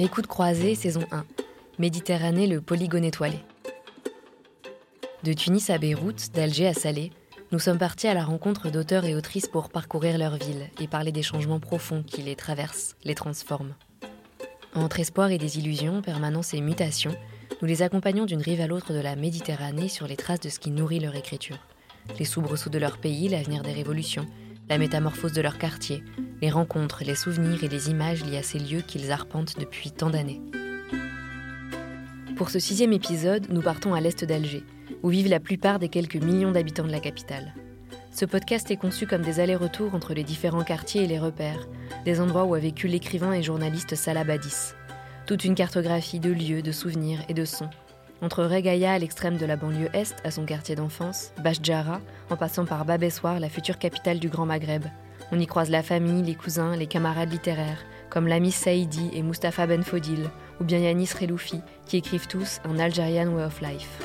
[0.00, 1.24] Écoute croisée, saison 1.
[1.80, 3.40] Méditerranée, le polygone étoilé.
[5.24, 7.10] De Tunis à Beyrouth, d'Alger à Salé,
[7.50, 11.10] nous sommes partis à la rencontre d'auteurs et autrices pour parcourir leur ville et parler
[11.10, 13.74] des changements profonds qui les traversent, les transforment.
[14.72, 17.10] Entre espoir et désillusion, permanence et mutation,
[17.60, 20.60] nous les accompagnons d'une rive à l'autre de la Méditerranée sur les traces de ce
[20.60, 21.58] qui nourrit leur écriture.
[22.20, 24.26] Les soubresauts de leur pays, l'avenir des révolutions,
[24.68, 26.04] la métamorphose de leur quartier,
[26.40, 30.10] les rencontres, les souvenirs et les images liées à ces lieux qu'ils arpentent depuis tant
[30.10, 30.40] d'années.
[32.36, 34.64] Pour ce sixième épisode, nous partons à l'est d'Alger,
[35.02, 37.54] où vivent la plupart des quelques millions d'habitants de la capitale.
[38.12, 41.68] Ce podcast est conçu comme des allers-retours entre les différents quartiers et les repères,
[42.04, 44.72] des endroits où a vécu l'écrivain et journaliste Salah Badis.
[45.26, 47.70] Toute une cartographie de lieux, de souvenirs et de sons.
[48.20, 52.00] Entre Regaïa à l'extrême de la banlieue est, à son quartier d'enfance, Bachjara,
[52.30, 54.84] en passant par Babessoir, la future capitale du Grand Maghreb.
[55.30, 59.68] On y croise la famille, les cousins, les camarades littéraires, comme l'ami Saïdi et Mustapha
[59.68, 64.00] Ben Fodil, ou bien Yanis Reloufi, qui écrivent tous un Algerian Way of Life.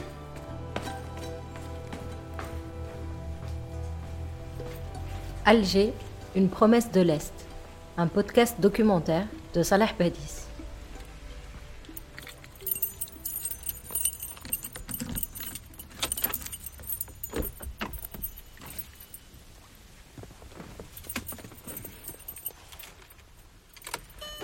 [5.46, 5.92] Alger,
[6.36, 7.34] une promesse de l'Est,
[7.98, 10.43] un podcast documentaire de Salah Badis.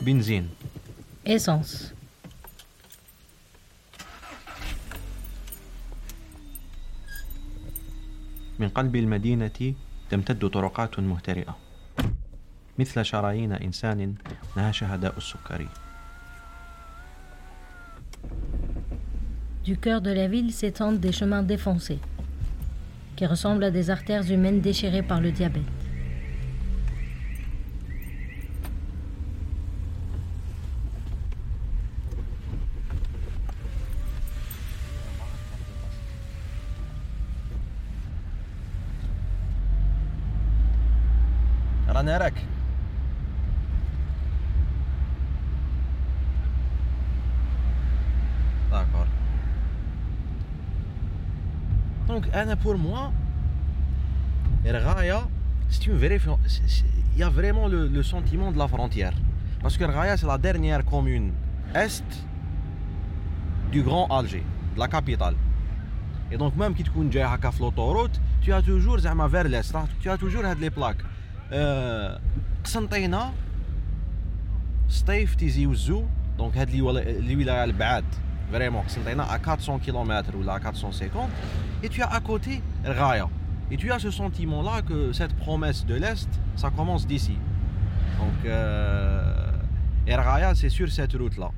[0.08, 0.48] بنزين
[1.27, 1.94] Essence.
[8.58, 9.75] من قلب المدينة
[10.11, 11.56] تمتد طرقات مهترئة
[12.78, 14.14] مثل شرايين إنسان
[14.56, 15.69] نهشها داء السكري
[19.64, 21.98] Du cœur de la ville s'étendent des chemins défoncés,
[23.17, 25.78] qui ressemblent à des artères humaines déchirées par le diabète.
[52.29, 53.12] Donc, Anna, pour moi,
[54.67, 55.23] Raya,
[55.68, 56.18] c'est une vraie.
[56.18, 56.85] fron- c'est- c'est-
[57.17, 59.12] Il y a vraiment le, le sentiment de la frontière.
[59.62, 61.33] Parce que Raya, c'est la dernière commune
[61.74, 62.02] est
[63.70, 65.36] du Grand Alger, de la capitale.
[66.33, 69.73] Et donc, même qui te connaît déjà à l'autoroute, tu as toujours, زعما, vers l'est,
[70.01, 71.05] tu as toujours had les plaques.
[71.52, 72.20] آه،
[72.64, 73.33] قسنطينه
[74.89, 76.05] سطيف تيزي وزو
[76.39, 76.83] دونك هاد لي
[78.52, 81.29] ولا- لي ولايه البعاد فريمون قسنطينه à 400 km ou à 450
[81.83, 83.29] et tu as à côté Raya
[83.70, 87.36] et tu as ce sentiment là que cette promesse de l'est ça commence d'ici
[88.20, 91.51] donc euh, et Raya c'est sur cette route là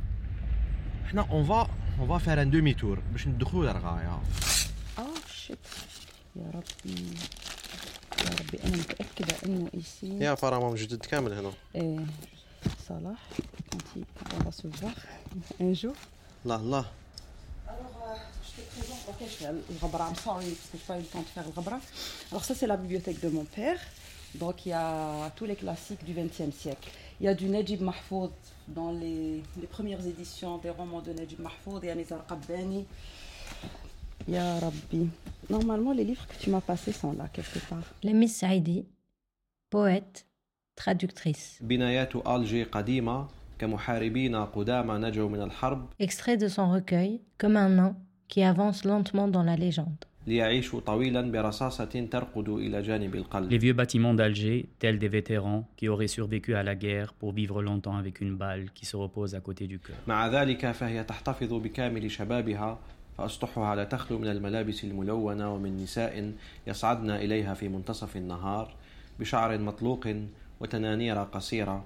[1.06, 1.60] Maintenant, on va
[2.02, 4.18] on va faire un demi tour باش ندخلوا لرغايا
[4.98, 5.02] اه
[5.34, 5.58] شيت
[6.36, 7.04] يا ربي
[8.24, 11.98] يا ربي انا متاكده انه ايسي يا فرامون جدد كامل هنا إيه
[12.88, 13.18] صلاح
[13.74, 14.96] انت on va se voir
[15.60, 15.96] un jour
[16.45, 16.85] Allah, Allah.
[17.67, 18.97] Alors, euh, je te présente.
[19.09, 20.09] Ok, je fais le rabra.
[20.09, 21.79] I'm sorry, parce pas le faire le.
[22.31, 23.79] Alors, ça, c'est la bibliothèque de mon père.
[24.35, 26.89] Donc, il y a tous les classiques du XXe siècle.
[27.19, 28.31] Il y a du Najib Mahfoud
[28.67, 31.83] dans les, premières éditions des romans de Najib Mahfoud.
[31.83, 32.85] Il y a Nizar Qabbani.
[34.27, 35.09] Ya Rabbi.
[35.49, 37.83] Normalement, les livres que tu m'as passés sont là, quelque part.
[38.03, 38.85] Lemi Saidi,
[39.69, 40.25] poète,
[40.75, 41.57] traductrice.
[41.61, 43.27] Binayatu Alger Qadima.
[43.61, 47.95] كمحاربين قدامى نجوا من الحرب Extrait de son recueil, comme un nain
[48.27, 50.05] qui avance lentement dans la légende.
[50.27, 55.87] ليعيشوا طويلا برصاصة ترقد إلى جانب Les القلب vieux bâtiments d'Alger, tels des vétérans qui
[55.89, 59.39] auraient survécu à la guerre pour vivre longtemps avec une balle qui se repose à
[59.39, 59.95] côté du cœur.
[60.07, 62.79] مع ذلك فهي تحتفظ بكامل شبابها
[63.17, 66.31] فأسطحها لا تخلو من الملابس الملونة ومن نساء
[66.67, 68.73] يصعدن إليها في منتصف النهار
[69.19, 70.07] بشعر مطلوق
[70.59, 71.85] وتنانير قصيرة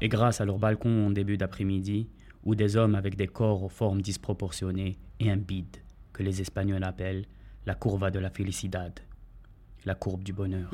[0.00, 2.08] Et grâce à leur balcon en début d'après-midi,
[2.44, 5.76] où des hommes avec des corps aux formes disproportionnées et un bide,
[6.12, 7.26] que les Espagnols appellent
[7.66, 8.98] la courba de la felicidad,
[9.84, 10.68] la courbe du bonheur.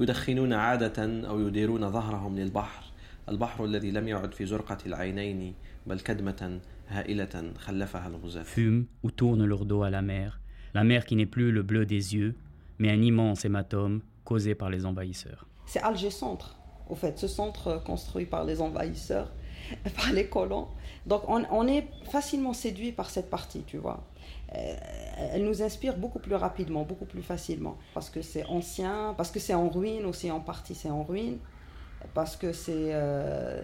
[8.44, 10.40] Fument ou tournent leur dos à la mer,
[10.74, 12.34] la mer qui n'est plus le bleu des yeux,
[12.78, 15.46] mais un immense hématome causé par les envahisseurs.
[15.66, 16.56] C'est Algercentre
[16.88, 19.30] au fait, ce centre construit par les envahisseurs,
[19.96, 20.68] par les colons.
[21.06, 24.02] Donc on, est facilement séduit par cette partie, tu vois.
[24.54, 24.74] Euh,
[25.32, 29.38] elle nous inspire beaucoup plus rapidement, beaucoup plus facilement, parce que c'est ancien, parce que
[29.38, 31.38] c'est en ruine aussi, en partie c'est en ruine,
[32.14, 33.62] parce que c'est euh,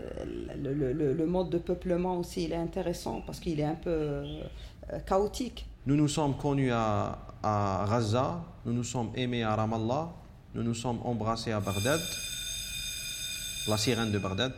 [0.57, 4.43] le mode de peuplement aussi, il est intéressant, parce qu'il est un peu euh,
[5.07, 5.67] chaotique.
[5.87, 10.13] Nous nous sommes connus à, à Gaza, nous nous sommes aimés à Ramallah,
[10.55, 12.01] nous nous sommes embrassés à Bagdad,
[13.69, 14.53] la sirène de Bagdad.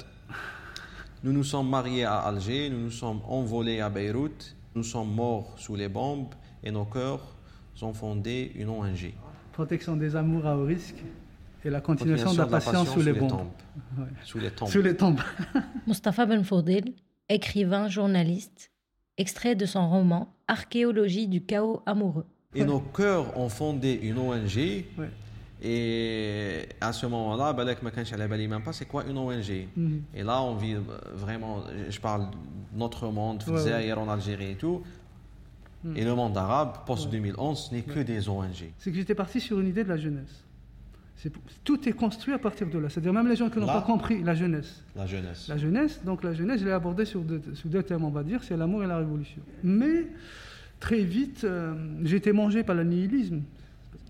[1.23, 5.55] Nous nous sommes mariés à Alger, nous nous sommes envolés à Beyrouth, nous sommes morts
[5.57, 7.35] sous les bombes et nos cœurs
[7.83, 9.13] ont fondé une ONG.
[9.53, 11.03] Protection des amours à haut risque
[11.65, 13.49] et la continuation de la patience sous les bombes.
[13.99, 14.05] Ouais.
[14.25, 14.69] Sous les tombes.
[14.69, 15.21] Sous les tombes.
[15.87, 16.93] Mustafa Ben Foudel,
[17.29, 18.71] écrivain, journaliste,
[19.17, 22.27] extrait de son roman Archéologie du chaos amoureux.
[22.55, 24.57] Et nos cœurs ont fondé une ONG.
[24.99, 25.11] Ouais.
[25.67, 29.67] Et à ce moment-là, Balak Makanch al même pas c'est quoi une ONG.
[29.75, 30.03] Mhm.
[30.15, 30.81] Et là, on vit euh,
[31.15, 33.93] vraiment, je parle de notre monde, Ouais, ouais.
[33.93, 34.83] En Algérie et tout.
[35.83, 35.97] Mhm.
[35.97, 38.73] Et le monde arabe, post-2011, ce n'est que des ONG.
[38.79, 40.45] C'est que j'étais parti sur une idée de la jeunesse.
[41.63, 42.91] Tout est construit à partir de là.
[42.91, 44.83] C'est-à-dire même les gens qui n'ont pas compris la jeunesse.
[44.95, 45.49] La jeunesse.
[45.49, 48.23] La jeunesse, donc la jeunesse, je l'ai abordée sur deux, sous deux thèmes, on va
[48.23, 49.41] dire, c'est l'amour et la révolution.
[49.63, 50.09] Mais
[50.81, 51.73] très vite, euh,
[52.03, 53.41] j'ai été mangé par le nihilisme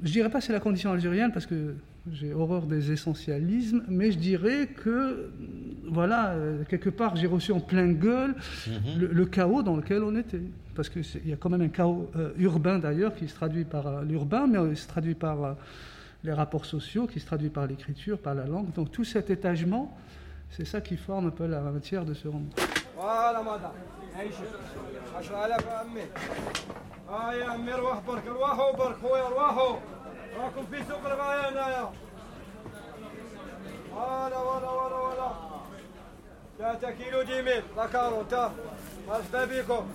[0.02, 1.74] je ne dirais pas que c'est la condition algérienne parce que
[2.12, 5.30] j'ai horreur des essentialismes, mais je dirais que,
[5.88, 8.34] voilà, euh, quelque part, j'ai reçu en pleine gueule
[8.66, 9.06] mhm.
[9.10, 10.42] le, chaos dans lequel on était.
[10.74, 13.86] Parce qu'il y a quand même un chaos euh, urbain d'ailleurs qui se traduit par
[13.86, 15.56] euh, l'urbain, mais il se traduit par
[16.24, 18.72] les rapports sociaux, qui se traduit par l'écriture, par la langue.
[18.74, 19.96] Donc tout cet étagement,
[20.50, 22.48] c'est ça qui forme un peu la matière de ce roman.
[22.96, 23.72] Voilà, madame.
[24.16, 24.50] عيشك
[25.18, 26.06] 10000 يا عمي
[27.08, 29.76] آه يا عمي ارواح برك ارواحوا برك خويا ارواحوا
[30.36, 31.92] راكم في سوق الغايه هنايا
[33.92, 35.30] ولا ولا ولا ولا
[36.58, 38.52] 3 كيلو ديميل لا كارو تا
[39.08, 39.88] مرحبا بكم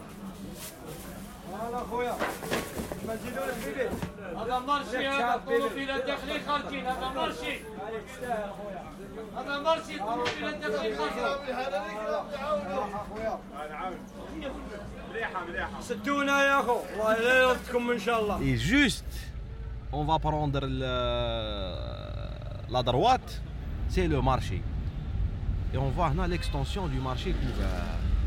[1.62, 2.16] هلا خويا
[3.08, 3.90] ما نزيدوا لك بيبي
[4.38, 7.60] هذا مرشي هذا طولوا في الداخلي خارجين هذا مرشي
[9.38, 11.26] هذا مرشي طولوا في الداخلي خارجين
[15.90, 16.78] ستونة يا أخو.
[16.94, 18.40] الله لا يرزقكم إن شاء الله.
[18.40, 19.06] اي جوست
[19.94, 20.66] اون فا بروندر
[22.70, 23.32] لا دروات
[23.90, 24.62] سي لو مارشي
[25.74, 27.84] اي اون فا هنا ليكستونسيون دو مارشي كوبا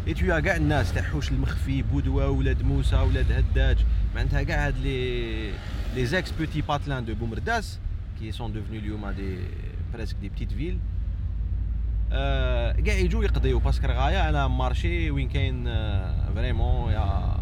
[0.06, 3.78] اي تو كاع الناس تاع حوش المخفي بودوا ولاد موسى ولاد هداج
[4.14, 5.50] معناتها كاع هاد لي
[5.94, 7.78] لي زيكس بوتي باتلان دو بومرداس
[8.18, 9.38] كي سون دوفنو اليوم دي
[9.94, 10.78] بريسك دي بتيت فيل
[12.86, 15.64] كاع يجوا يقضيو باسكو غايه على مارشي وين كاين
[16.34, 17.41] فريمون يا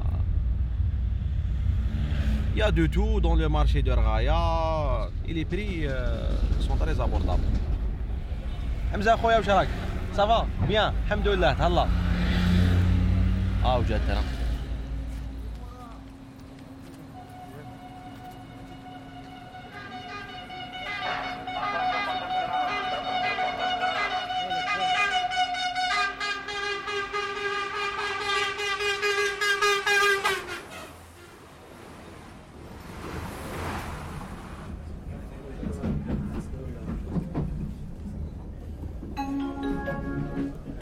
[2.52, 5.08] Il y a de tout dans le marché de Raya.
[5.28, 6.28] et les prix euh,
[6.60, 7.42] sont très abordables.
[8.92, 9.40] Hamza Khoya,
[10.12, 10.46] ça va?
[10.66, 11.86] Bien, Alhamdoulilah, Allah.
[13.64, 13.94] Ah, ou j'ai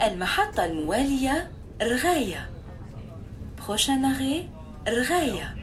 [0.01, 1.51] المحطة الموالية
[1.81, 2.49] رغاية.
[3.57, 4.49] بروشان أغي
[4.87, 5.55] رغاية.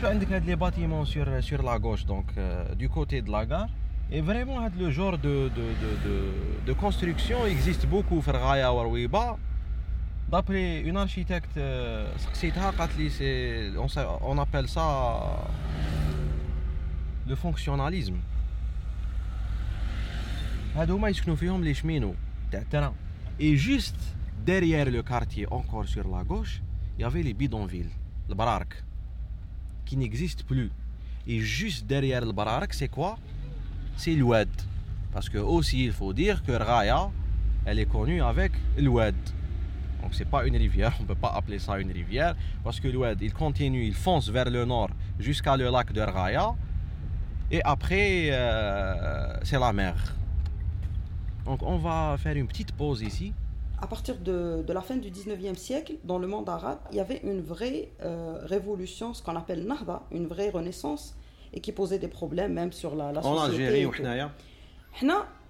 [0.00, 2.38] شو عندك هاد لي باتيمون سور سور لاغوش دونك
[2.72, 3.70] دو كوتي دو لاغار
[4.12, 6.32] اي فريمون هاد لو جور دو دو دو دو
[6.66, 9.38] دو كونستركسيون اكزيست بوكو في رغاية ورويبا
[10.32, 11.54] دابري اون ارشيتكت
[12.16, 15.48] سقسيتها قالت لي سي اون ابيل سا
[17.26, 18.16] لو فونكسيوناليزم
[20.76, 22.14] هادو هما يسكنوا فيهم لي شمينو.
[22.52, 22.92] تاع التران
[23.42, 23.96] Et juste
[24.44, 26.60] derrière le quartier, encore sur la gauche,
[26.98, 27.88] il y avait les bidonvilles,
[28.28, 28.84] le Bararc,
[29.86, 30.70] qui n'existe plus.
[31.26, 33.18] Et juste derrière le Bararc, c'est quoi?
[33.96, 34.50] C'est l'Oued.
[35.10, 37.10] Parce que aussi, il faut dire que Raya,
[37.64, 39.16] elle est connue avec l'Oued.
[40.02, 42.88] Donc c'est pas une rivière, on ne peut pas appeler ça une rivière, parce que
[42.88, 46.54] l'Oued, il continue, il fonce vers le nord jusqu'à le lac de Raya,
[47.50, 49.94] et après, euh, c'est la mer.
[51.44, 53.32] Donc on va faire une petite pause ici.
[53.82, 57.20] À partir de, la fin du 19e siècle, dans le monde arabe, il y avait
[57.24, 61.16] une vraie euh, révolution, ce qu'on appelle Nahda, une vraie renaissance,
[61.54, 63.40] et qui posait des problèmes même sur la, la société.
[63.40, 63.92] En Algérie ou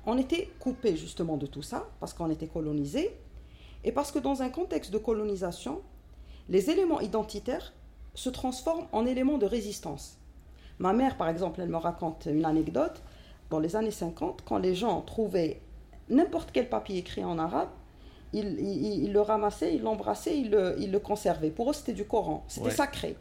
[0.06, 3.10] on était coupé justement de tout ça, parce qu'on était colonisé,
[3.84, 5.82] et parce que dans un contexte de colonisation,
[6.48, 7.72] les éléments identitaires
[8.14, 10.18] se transforment en éléments de résistance.
[10.78, 13.02] Ma mère, par exemple, elle me raconte une anecdote.
[13.50, 15.60] Dans les années 50, quand les gens trouvaient
[16.10, 17.68] n'importe quel papier écrit en arabe,
[18.32, 21.50] ils, le ramassaient, ils l'embrassaient, ils le, ils le conservaient.
[21.50, 23.16] Pour eux, c'était du Coran, c'était sacré.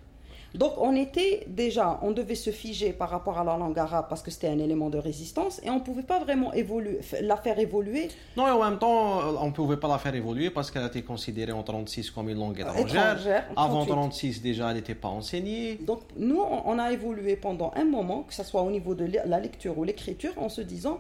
[0.56, 4.24] Donc on était déjà, on devait se figer par rapport à la langue arabe parce
[4.24, 7.60] que c'était un élément de résistance et on ne pouvait pas vraiment évoluer, la faire
[7.60, 8.10] évoluer.
[8.36, 11.04] Non, et en même temps, on ne pouvait pas la faire évoluer parce qu'elle était
[11.04, 13.46] considérée en 36 comme une langue étrangère.
[13.56, 15.76] Avant 36 déjà, elle n'était pas enseignée.
[15.86, 19.40] Donc nous, on a évolué pendant un moment, que ce soit au niveau de la
[19.40, 21.00] lecture ou l'écriture, en se disant,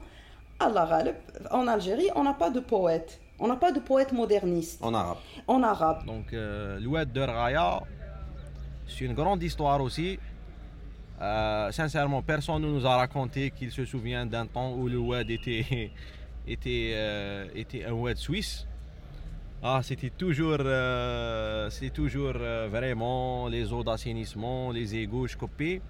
[0.60, 3.20] en Algérie, on n'a pas de poète.
[3.40, 4.84] On n'a pas de poète moderniste.
[4.84, 5.18] En arabe.
[5.48, 6.06] En arabe.
[6.06, 7.82] Donc, euh, l'oued de Raya,
[8.88, 10.20] c'est une grande histoire aussi.
[11.22, 15.92] Euh, sincèrement, personne ne nous a raconté qu'il se souvient d'un temps où le était,
[16.48, 18.66] était, euh, était un WED suisse.
[19.62, 25.82] Ah, c'était toujours, euh, c'est toujours vraiment les eaux d'assainissement, les égouts coupés.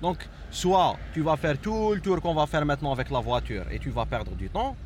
[0.00, 3.64] Donc, soit tu vas faire tout le tour qu'on va faire maintenant avec la voiture
[3.70, 4.76] et tu vas perdre du temps,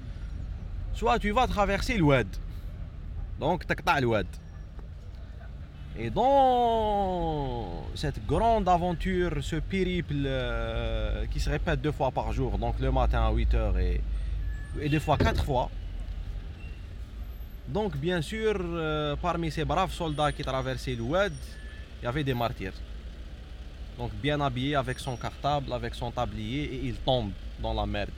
[0.94, 2.28] soit tu vas traverser le WED.
[3.38, 4.26] Donc, tu le WED.
[5.98, 12.56] Et dans cette grande aventure, ce périple euh, qui se répète deux fois par jour,
[12.56, 14.00] donc le matin à 8h et,
[14.80, 15.68] et deux fois quatre fois,
[17.68, 21.32] donc bien sûr, euh, parmi ces braves soldats qui traversaient l'Oued,
[22.00, 22.74] il y avait des martyrs.
[23.98, 27.30] Donc bien habillé avec son cartable, avec son tablier, et il tombe
[27.60, 28.10] dans la merde.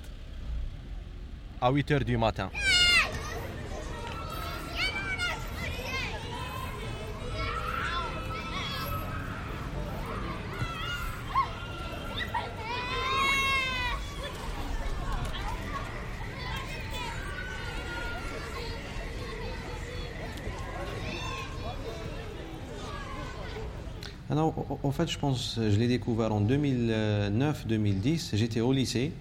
[1.60, 2.50] À 8h du matin.
[24.42, 28.36] En fait, je pense, je l'ai découvert en 2009-2010.
[28.36, 29.12] J'étais au lycée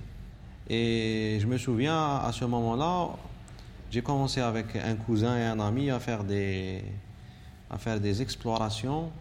[0.69, 3.09] et je me souviens à ce moment-là,
[3.91, 6.83] j'ai commencé avec un cousin et un ami à faire des,
[7.69, 9.11] à faire des explorations.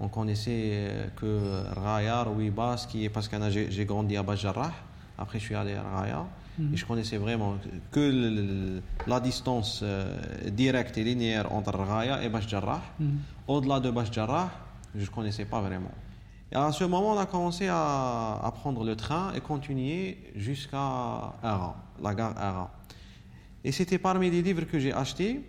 [0.00, 4.72] On connaissait que Raya, Rouibas, qui est parce que j'ai grandi à Bajarrah.
[5.18, 6.24] Après, je suis allé à Raya.
[6.58, 6.74] Mhm.
[6.74, 7.56] Et je connaissais vraiment
[7.90, 10.16] que la distance euh,
[10.50, 12.82] directe et linéaire entre Raya et Bajarrah.
[12.98, 13.18] Mhm.
[13.46, 14.50] Au-delà de Bajarrah,
[14.94, 15.92] je ne connaissais pas vraiment.
[16.50, 20.78] Et à ce moment, on a commencé à, prendre le train et continuer jusqu'à
[21.42, 22.70] Ara, la gare Ara.
[23.64, 25.44] Et c'était parmi les livres que j'ai achetés.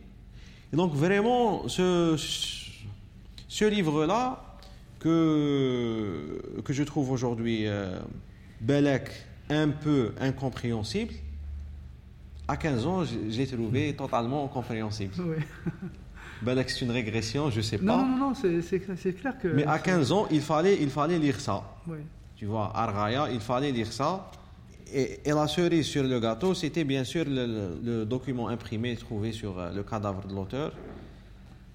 [0.73, 2.15] Et donc vraiment, ce,
[3.47, 4.49] ce livre-là,
[4.99, 7.99] que, que je trouve aujourd'hui euh,
[8.61, 9.09] Belek
[9.49, 11.13] un peu incompréhensible,
[12.47, 15.13] à 15 ans, je l'ai trouvé totalement incompréhensible.
[15.19, 15.43] Oui.
[16.41, 17.83] Ben, c'est une régression, je sais pas.
[17.83, 19.47] Non, non, non, c'est clair que.
[19.47, 21.63] Mais à 15 ans, il fallait, il fallait lire ça.
[21.87, 21.97] Oui.
[22.35, 24.31] Tu vois, Argaya, il fallait lire ça.
[24.93, 29.71] Et, la cerise sur le gâteau, c'était bien sûr le, document imprimé trouvé sur euh,
[29.73, 30.73] le cadavre de l'auteur,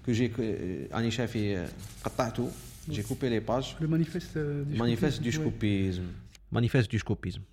[0.03, 0.31] que j'ai.
[0.39, 1.65] Euh, Anisha fait euh,
[2.89, 3.77] J'ai coupé les pages.
[3.79, 6.05] Le manifeste du manifeste du scoupisme.
[6.51, 7.43] Manifeste du scoupisme.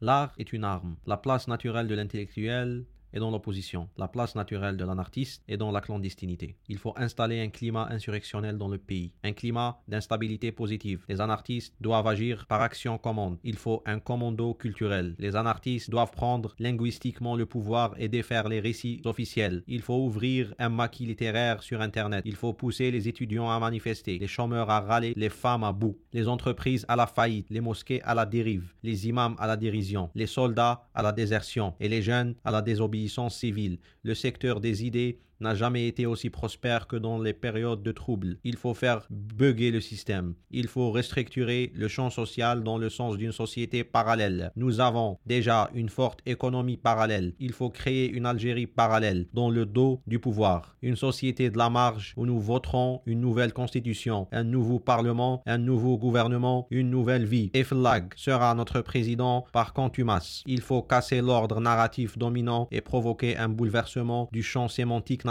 [0.00, 0.94] L'art est une arme.
[1.06, 5.70] La place naturelle de l'intellectuel et dans l'opposition, la place naturelle de l'anarchiste est dans
[5.70, 6.56] la clandestinité.
[6.68, 11.04] Il faut installer un climat insurrectionnel dans le pays, un climat d'instabilité positive.
[11.08, 13.38] Les anarchistes doivent agir par action commande.
[13.44, 15.14] Il faut un commando culturel.
[15.18, 19.62] Les anarchistes doivent prendre linguistiquement le pouvoir et défaire les récits officiels.
[19.66, 22.22] Il faut ouvrir un maquis littéraire sur Internet.
[22.26, 25.98] Il faut pousser les étudiants à manifester, les chômeurs à râler, les femmes à bout,
[26.12, 30.10] les entreprises à la faillite, les mosquées à la dérive, les imams à la dérision,
[30.14, 32.97] les soldats à la désertion et les jeunes à la désobéissance
[33.28, 37.92] civile, le secteur des idées n'a jamais été aussi prospère que dans les périodes de
[37.92, 38.38] troubles.
[38.44, 40.34] Il faut faire bugger le système.
[40.50, 44.52] Il faut restructurer le champ social dans le sens d'une société parallèle.
[44.56, 47.34] Nous avons déjà une forte économie parallèle.
[47.38, 50.76] Il faut créer une Algérie parallèle dans le dos du pouvoir.
[50.82, 55.58] Une société de la marge où nous voterons une nouvelle constitution, un nouveau parlement, un
[55.58, 57.50] nouveau gouvernement, une nouvelle vie.
[57.54, 60.42] Et Flag sera notre président par contumace.
[60.46, 65.24] Il faut casser l'ordre narratif dominant et provoquer un bouleversement du champ sémantique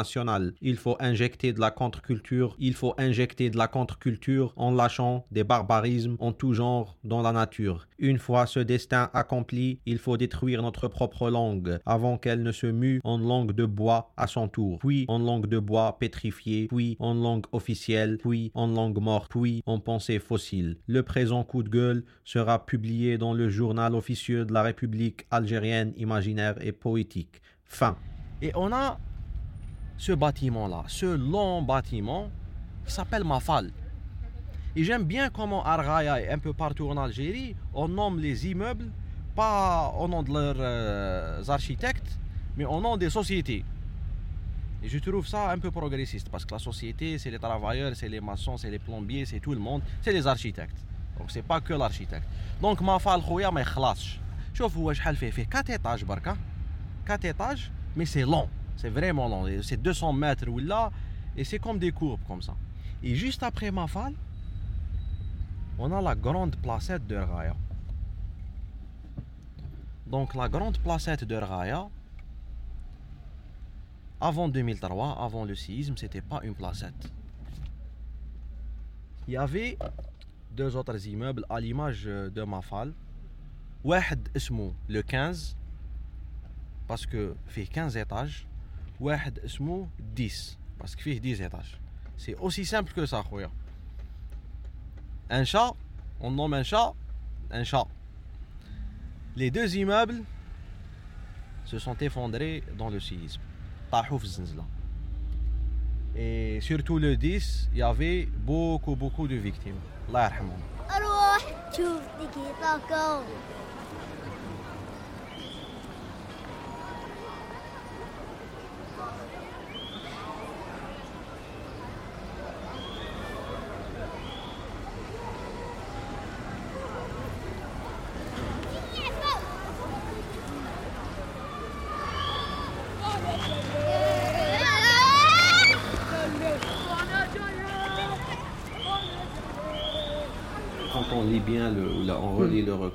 [0.62, 5.44] Il faut injecter de la contre-culture, il faut injecter de la contre-culture en lâchant des
[5.44, 7.88] barbarismes en tout genre dans la nature.
[8.00, 12.68] Une fois ce destin accompli, il faut détruire notre propre langue avant qu'elle ne se
[12.68, 16.96] mue en langue de bois à son tour, puis en langue de bois pétrifiée, puis
[17.00, 20.78] en langue officielle, puis en langue morte, puis en pensée fossile.
[20.88, 25.94] Le présent coup de gueule sera publié dans le journal officieux de la République algérienne
[25.98, 27.42] imaginaire et poétique.
[27.66, 27.98] Fin.
[28.42, 29.00] Et on a
[29.97, 32.29] ce bâtiment-là, ce long bâtiment
[32.87, 33.71] qui s'appelle Mafal.
[34.75, 38.91] Et j'aime bien comment Argaya et un peu partout en Algérie, on nomme les immeubles
[39.35, 42.19] pas au nom de leurs euh, architectes,
[42.57, 43.65] mais au nom des sociétés.
[44.83, 48.09] Et je trouve ça un peu progressiste parce que la société, c'est les travailleurs, c'est
[48.09, 50.77] les maçons, c'est les plombiers, c'est tout le monde, c'est les architectes.
[51.19, 52.27] Donc c'est pas que l'architecte.
[52.61, 54.19] Donc Mafal خويا ما يخلصش.
[54.55, 56.37] شوف هو شحال فيه فيه 4 étages بركه
[57.07, 58.49] 4 étages mais c'est long.
[58.78, 59.46] C'est vraiment long.
[59.62, 60.92] C'est 200 mètres ou là.
[61.36, 62.56] Et c'est comme des courbes comme ça.
[63.04, 64.14] Et juste après Mafal,
[65.78, 67.56] on a la grande placette de Raya.
[70.08, 71.90] Donc la grande placette de Raya,
[74.20, 77.12] avant 2003, avant le séisme, c'était pas une placette.
[79.28, 79.78] Il y avait
[80.56, 82.94] deux autres immeubles à l'image euh, de Mafal.
[83.84, 85.56] Wahed Ismo, le 15,
[86.88, 88.48] parce que fait 15 étages.
[89.01, 89.87] واحد اسمه
[90.17, 91.79] 10 parce que fait 10 étages.
[92.17, 93.51] C'est aussi simple que ça, خويا.
[95.31, 95.73] Un chat,
[96.21, 96.93] on nomme un chat
[97.53, 97.87] un chat.
[99.37, 100.23] Les deux immeubles
[101.65, 103.41] se sont effondrés dans le séisme.
[103.93, 104.65] طاحوا في الزنزلة.
[106.15, 109.81] Et surtout le 10, il y avait beaucoup beaucoup de victimes.
[110.09, 110.61] الله يرحمهم.
[110.91, 112.53] أروح تشوف تيكي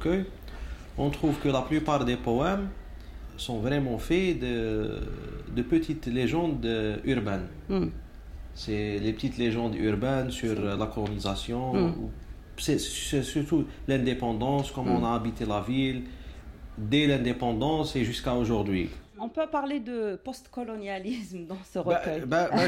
[0.04, 0.24] Recueil,
[0.98, 2.68] on trouve que la plupart des poèmes
[3.36, 4.98] sont vraiment faits de,
[5.56, 6.66] de petites légendes
[7.04, 7.48] urbaines.
[7.68, 7.86] Hmm.
[8.54, 11.72] C'est les petites légendes urbaines sur la colonisation.
[11.74, 11.86] Mm.
[12.02, 12.10] ou-
[12.58, 16.02] C'est c'est surtout l'indépendance, comment on a habité la ville,
[16.76, 18.90] dès l'indépendance et jusqu'à aujourd'hui
[19.22, 22.20] on peut parler de postcolonialisme dans ce bah, recueil.
[22.26, 22.62] Bah, bah,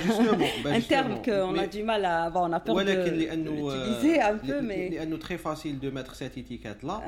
[0.62, 4.20] bah un terme qu'on a du mal à avoir, on a peur voilà de, l'utiliser
[4.20, 4.96] euh, un peu, mais...
[4.98, 7.02] C'est très facile de mettre cette étiquette-là.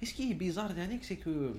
[0.00, 1.54] Et ce qui est bizarre, c'est que,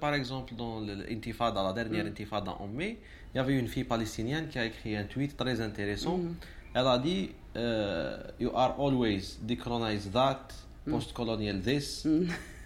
[0.00, 2.08] par exemple, dans l'intifada, la dernière mm.
[2.08, 2.98] intifada en mai,
[3.34, 6.18] il y avait une fille palestinienne qui a écrit un tweet très intéressant.
[6.18, 6.34] Mm.
[6.74, 10.48] Elle a dit euh, You are always decolonized that,
[10.86, 10.92] mm.
[10.92, 12.06] postcolonial this.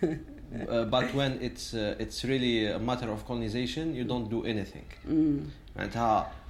[0.52, 4.86] uh, but when it's uh, it's really a matter of colonization, you don't do anything.
[5.06, 5.40] Mm.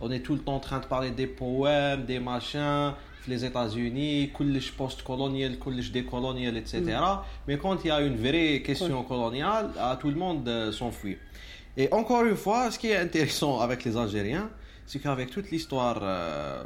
[0.00, 2.94] On est tout le temps en train de parler des poèmes, des machins,
[3.26, 6.80] les États-Unis, collège post-colonial, collège décolonial, etc.
[6.82, 7.18] Mm.
[7.46, 11.18] Mais quand il y a une vraie question coloniale, ah, tout le monde euh, s'enfuit.
[11.76, 14.50] Et encore une fois, ce qui est intéressant avec les Algériens,
[14.86, 16.64] c'est qu'avec toute l'histoire, euh,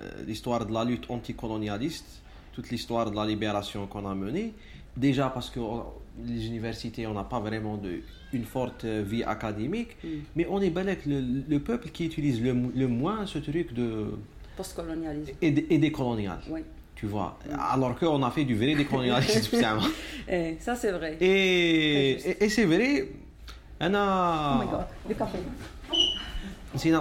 [0.00, 4.54] euh, l'histoire de la lutte anticolonialiste, toute l'histoire de la libération qu'on a menée,
[4.98, 5.60] déjà parce que
[6.24, 7.80] les universités, on n'a pas vraiment
[8.32, 10.08] une forte euh, vie académique, mm.
[10.36, 14.06] mais on est balèque, le, le, peuple qui utilise le, moins ce truc de...
[14.56, 15.32] Postcolonialisme.
[15.40, 16.38] Et, et décolonial.
[16.50, 16.60] Oui.
[16.96, 17.38] Tu vois,
[17.70, 19.56] alors qu'on a fait du vrai décolonialisme,
[20.28, 21.16] eh, ça c'est vrai.
[21.20, 23.08] Et, c'est vrai,
[23.80, 24.56] on a...
[24.56, 25.38] Oh my god, le café.
[26.74, 26.96] C'est une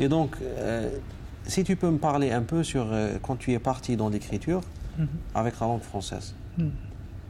[0.00, 0.88] Et donc, euh,
[1.44, 4.60] si tu peux me parler un peu sur euh, quand tu es parti dans l'écriture
[4.98, 5.06] Mhm.
[5.34, 6.34] avec la langue française.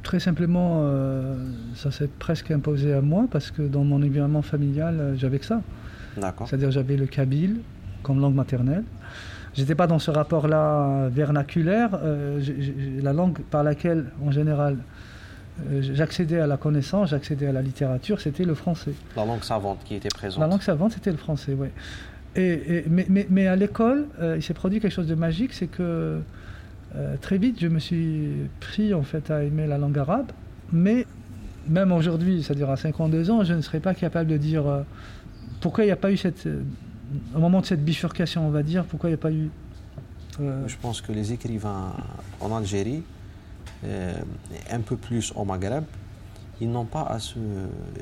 [0.05, 1.35] Très simplement, euh,
[1.75, 5.61] ça s'est presque imposé à moi parce que dans mon environnement familial, j'avais que ça.
[6.17, 6.47] D'accord.
[6.49, 7.59] C'est-à-dire j'avais le kabyle
[8.05, 8.85] comme langue maternelle.
[9.55, 11.91] J'étais pas dans ce rapport-là vernaculaire.
[12.05, 12.41] euh,
[13.03, 14.77] la langue par laquelle, en général,
[15.73, 18.93] euh, j'accédais à la connaissance, j'accédais à la littérature, c'était le français.
[19.17, 20.39] La langue savante qui était présente.
[20.41, 21.69] La langue savante, c'était le français, oui.
[22.37, 26.21] Mais, à l'école, euh, il s'est produit quelque chose de magique, c'est que
[26.95, 30.33] euh, très vite, je me suis pris en fait à aimer la langue arabe,
[30.73, 31.07] mais
[31.69, 34.83] même aujourd'hui, c'est-à-dire à 52 ans, je ne serais pas capable de dire euh,
[35.61, 36.47] pourquoi il n'y a pas eu cette,
[37.35, 39.51] au moment de cette bifurcation, on va dire, pourquoi il n'y a pas eu.
[40.39, 41.95] Je pense que les écrivains
[42.41, 43.03] en Algérie
[44.71, 45.85] un peu plus au Maghreb,
[46.61, 47.39] ils n'ont pas à se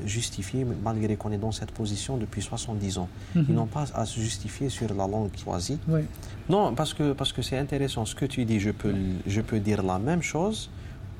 [0.05, 3.09] justifier, malgré qu'on est dans cette position depuis 70 ans.
[3.35, 3.45] Mhm.
[3.49, 5.77] Ils n'ont pas à se justifier sur la langue choisie.
[5.87, 6.01] Oui.
[6.47, 8.05] Non, parce que parce que c'est intéressant.
[8.05, 8.95] Ce que tu dis, je peux,
[9.27, 10.69] je peux dire la même chose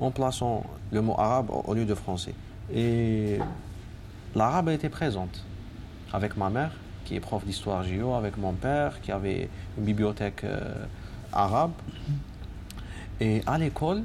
[0.00, 2.34] en plaçant le mot arabe au, au lieu de français.
[2.74, 3.38] Et
[4.34, 5.44] l'arabe a été présente
[6.12, 6.72] avec ma mère,
[7.04, 10.84] qui est prof d'histoire géo, avec mon père, qui avait une bibliothèque euh,
[11.32, 11.72] arabe.
[13.20, 14.02] Et à l'école,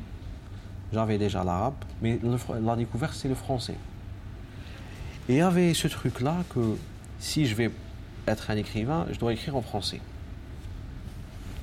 [0.94, 3.76] j'avais déjà l'arabe, mais le la découverte, c'est le français.
[5.30, 6.76] Et il y avait ce truc-là que
[7.20, 7.72] si je vais
[8.28, 10.02] être un écrivain, je dois écrire en français.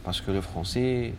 [0.05, 1.13] Parce que le français,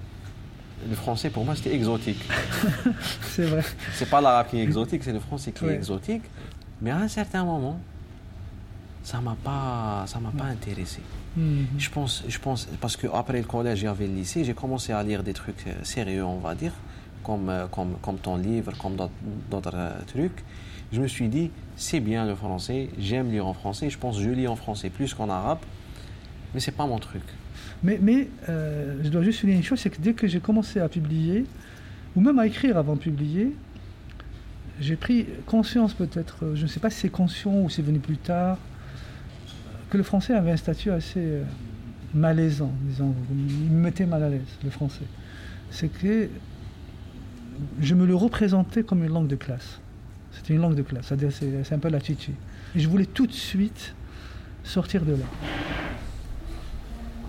[0.87, 2.23] le français pour moi c'était exotique.
[3.21, 3.63] C'est vrai.
[3.93, 6.23] C'est pas l'arabe qui est exotique, c'est le français qui est exotique.
[6.81, 7.79] Mais à un certain moment,
[9.03, 11.01] ça m'a pas, ça m'a pas intéressé.
[11.35, 11.67] Mhm.
[11.77, 14.91] Je pense, je pense, parce qu'après le collège, il y avait le lycée, j'ai commencé
[14.93, 16.73] à lire des trucs euh, sérieux, on va dire,
[17.23, 20.43] comme, euh, comme, comme ton livre, comme d'autres- euh, trucs.
[20.91, 24.23] Je me suis dit, c'est bien le français, j'aime lire en français, je pense que
[24.23, 25.59] je lis en français plus qu'en arabe,
[26.53, 27.21] mais c'est pas mon truc.
[27.83, 30.79] Mais, mais euh, je dois juste souligner une chose, c'est que dès que j'ai commencé
[30.79, 31.45] à publier,
[32.15, 33.55] ou même à écrire avant de publier,
[34.81, 38.17] j'ai pris conscience peut-être, je ne sais pas si c'est conscient ou c'est venu plus
[38.17, 38.57] tard,
[39.89, 41.39] que le français avait un statut assez
[42.13, 43.13] malaisant, disons.
[43.31, 45.05] Il me mettait mal à l'aise, le français.
[45.69, 46.29] C'est que
[47.80, 49.78] je me le représentais comme une langue de classe.
[50.32, 52.32] C'était une langue de classe, c'est-à-dire c'est c'est un peu la chichi.
[52.74, 53.94] Et je voulais tout de suite
[54.64, 55.26] sortir de là.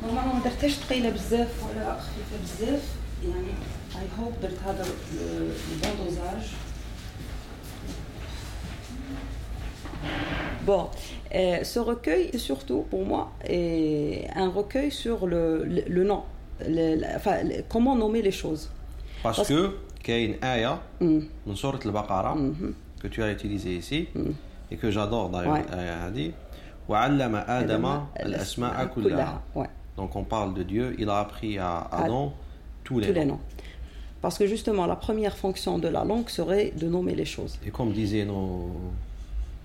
[0.03, 2.83] نورمالمون ما درتهاش ثقيله بزاف ولا خفيفه بزاف
[3.23, 3.51] يعني
[3.95, 4.85] اي هوب درت هذا
[5.71, 6.43] البون دوزاج
[10.65, 10.89] Bon,
[11.33, 16.23] euh, ce recueil, c'est surtout pour moi est un recueil sur le, le, le nom,
[16.61, 18.69] le- le- enfin, le- comment nommer les choses.
[19.23, 19.71] Parce Parce- que كاين
[20.43, 21.03] آية Mm.
[21.47, 22.73] من سورة البقرة Mhm.
[23.03, 24.31] que tu as utilisée ici Mm.
[24.71, 25.65] et que j'adore d'ailleurs Ouais.
[25.73, 26.31] الآية هذه
[26.89, 29.63] وعلم آدم الأسماء الأسماء كلها كلها.
[29.63, 29.69] Ouais.
[29.97, 32.33] Donc on parle de Dieu, il a appris à Adam
[32.83, 33.33] tous les tous les noms.
[33.35, 33.39] noms.
[34.21, 37.53] Parce que justement, la première fonction de la langue serait de nommer les choses.
[37.65, 38.71] Et comme disaient nos,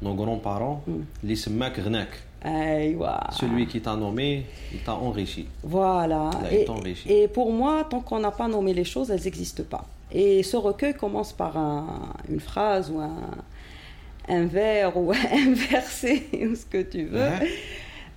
[0.03, 0.93] nos grands-parents, Mm.
[1.29, 2.09] l'ismak ghnak.
[2.43, 3.15] Aïwa.
[3.33, 5.47] Celui qui t'a nommé, il t'a enrichi.
[5.63, 6.31] Voilà.
[6.43, 7.07] Là, Et, il t'enrichit.
[7.13, 9.85] et pour moi, tant qu'on n'a pas nommé les choses, elles n'existent pas.
[10.15, 13.31] Et ce recueil commence par un- une phrase ou un,
[14.29, 17.21] un vers ou un verset ou ce que tu veux.
[17.21, 17.49] Ouais.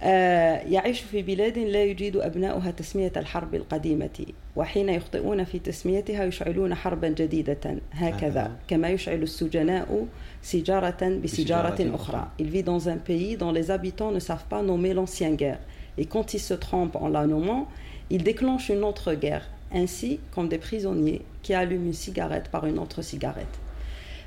[0.06, 6.76] آه، يعيش في بلاد لا يجيد أبناؤها تسمية الحرب القديمة وحين يخطئون في تسميتها يشعلون
[6.76, 7.58] حربا جديدة
[7.94, 8.52] هكذا هكذا.
[8.68, 10.06] كما يشعل السجناء
[10.42, 12.28] سجارة بسجارة بسجارة أخرى أخرى.
[12.40, 15.60] Il vit dans un pays dont les habitants ne savent pas nommer l'ancienne guerre.
[15.98, 17.68] Et quand ils se trompent en la nommant,
[18.10, 22.79] ils déclenchent une autre guerre, ainsi comme des prisonniers qui allument une cigarette par une
[22.79, 23.59] autre cigarette.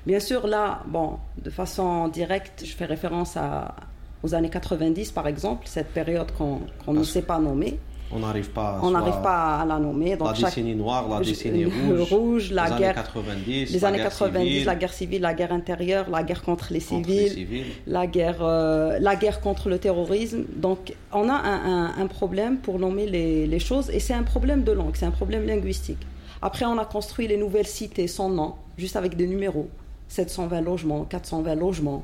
[0.06, 3.76] Bien sûr, là, bon, de façon directe, je fais référence à,
[4.24, 7.80] aux années 90, par exemple, cette période qu'on ne sait pas nommer.
[8.14, 10.16] On n'arrive pas à On soit n'arrive pas à la nommer.
[10.16, 13.80] Donc la chaque- décennie noire, la décennie rouge, rouge, la les guerre- années 90, les
[13.80, 16.80] la années guerre 90, civile, la guerre civile, la guerre intérieure, la guerre contre les
[16.82, 17.66] contre civils, les civils.
[17.88, 20.44] la guerre, euh, la guerre contre le terrorisme.
[20.56, 24.24] Donc, on a un, un- un problème pour nommer les, les choses et c'est un
[24.24, 26.00] problème de langue, c'est un problème linguistique.
[26.42, 29.70] Après, on a construit les nouvelles cités sans nom, juste avec des numéros
[30.08, 32.04] 720 logements, 420 logements.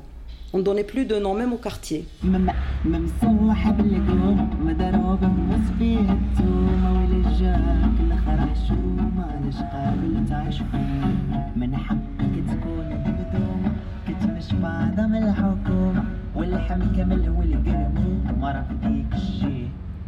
[0.52, 2.06] On ne donnait plus de nom même au quartier.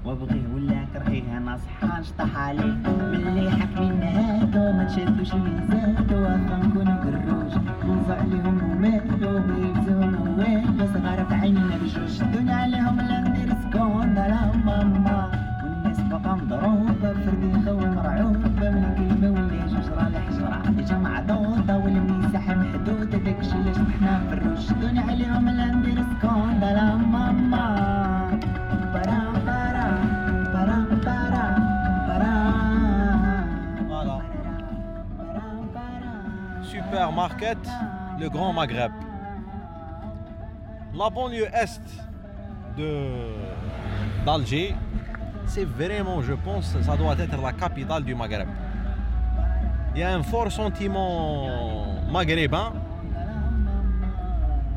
[0.05, 2.74] وابغي ولا كرهيه أنا صحا شطح عليه
[3.12, 7.53] ملي حاكمين هادو ما تشدوش الميزان واخا نكون قروج
[7.85, 9.79] نوزع عليهم ومالو
[10.40, 15.31] ويلو صغار في عينينا بجوج الدنيا عليهم لا ندير سكون لا ماما
[15.64, 22.55] والناس باقا مضروبة فردي خوي مرعوبة من كلمة ولا جوج راه الحجرة ديجا معضوضة والمساحة
[22.55, 27.66] محدودة داكشي علاش حنا في الروج الدنيا عليهم لا ندير سكون لا ماما
[28.94, 29.94] برام برام
[30.55, 31.61] برام برام
[32.09, 32.50] برام.
[36.72, 37.62] Supermarket,
[38.20, 38.92] le Grand Maghreb.
[40.99, 41.79] La banlieue est
[42.77, 42.89] de
[44.25, 44.73] d'Alger,
[45.45, 48.47] c'est vraiment, je pense, ça doit être la capitale du Maghreb.
[49.93, 51.47] Il y a un fort sentiment
[52.11, 52.73] maghrébin.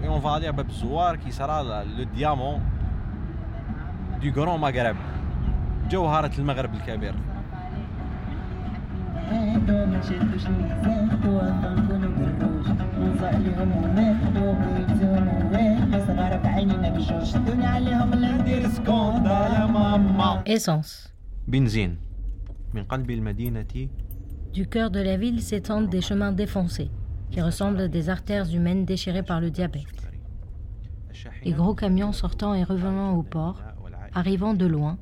[0.02, 2.60] Et on va aller à Babzouar qui sera la- le diamant
[4.20, 4.96] du Grand Maghreb.
[5.90, 7.14] جوهرة المغرب الكبير.
[13.02, 16.88] نهبطو ما نشدوش الميزان توافق نكونو قروش نوزع عليهم وناخدو بيتهم وواحد صغار في عينينا
[16.90, 21.08] بجوج شدوني عليهم لا ندير سكوندا يا ماما Essence.
[21.48, 21.96] بنزين
[22.74, 23.88] من قلب المدينة
[24.54, 26.90] Du cœur de la ville s'étendent des chemins défoncés,
[27.30, 29.98] qui ressemblent à des artères humaines déchirées par le diabète.
[31.44, 33.62] Les gros camions sortant et revenant au port,
[34.14, 34.96] arrivant de loin,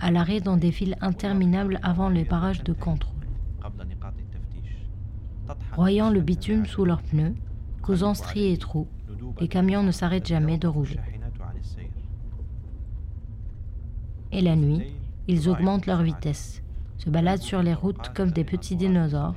[0.00, 3.17] à l'arrêt dans des files interminables avant les barrages de contrôle,
[5.73, 7.35] broyant le bitume sous leurs pneus,
[7.81, 8.87] causant stries et trous.
[9.39, 10.99] Les camions ne s'arrêtent jamais de rouler.
[14.31, 14.93] Et la nuit,
[15.27, 16.61] ils augmentent leur vitesse,
[16.97, 19.35] se baladent sur les routes comme des petits dinosaures,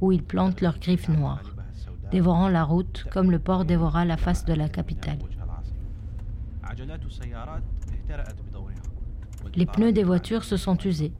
[0.00, 1.54] où ils plantent leurs griffes noires,
[2.10, 5.18] dévorant la route comme le port dévora la face de la capitale.
[9.54, 11.12] Les pneus des voitures se sont usés.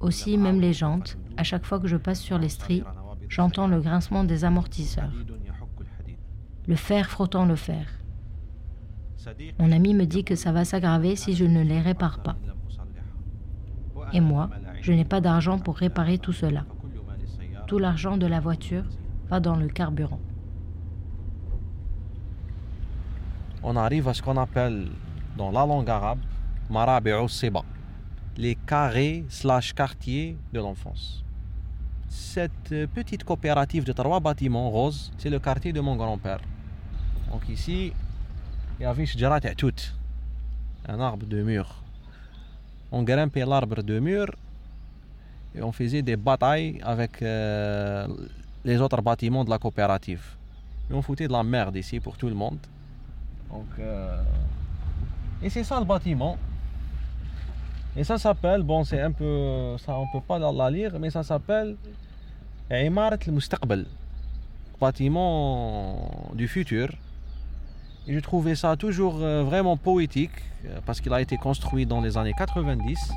[0.00, 2.82] Aussi, même les jantes, à chaque fois que je passe sur les stries,
[3.28, 5.12] j'entends le grincement des amortisseurs.
[6.66, 7.86] Le fer frottant le fer.
[9.58, 12.36] Mon ami me dit que ça va s'aggraver si je ne les répare pas.
[14.12, 14.50] Et moi,
[14.82, 16.64] je n'ai pas d'argent pour réparer tout cela.
[17.66, 18.84] Tout l'argent de la voiture
[19.28, 20.20] va dans le carburant.
[23.68, 24.86] on arrive à ce qu'on appelle
[25.36, 26.20] dans la langue arabe
[26.70, 27.26] Marabi'u
[28.36, 31.25] les carrés slash quartiers de l'enfance.
[32.08, 36.40] Cette petite coopérative de trois bâtiments roses, c'est le quartier de mon grand-père.
[37.30, 37.92] Donc ici,
[38.78, 39.74] il y avait Shjarat Atout,
[40.88, 41.82] un arbre de mur.
[42.92, 44.28] On grimpait l'arbre de mur
[45.54, 48.06] et on faisait des batailles avec euh,
[48.64, 50.22] les autres bâtiments de la coopérative.
[50.90, 52.58] On foutait de la merde ici pour tout le monde.
[53.50, 54.22] Donc, euh,
[55.42, 56.38] Et c'est ça le bâtiment.
[57.96, 61.22] Et ça s'appelle, bon c'est un peu, ça on peut pas la lire, mais ça
[61.22, 61.76] s'appelle
[62.70, 63.86] Imarat al-Mustaqbal,
[64.78, 66.88] bâtiment du futur.
[68.06, 72.00] Et je trouvais ça toujours euh, vraiment poétique, euh, parce qu'il a été construit dans
[72.00, 73.12] les années 90.